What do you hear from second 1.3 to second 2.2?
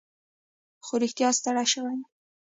ستړی شوی یم.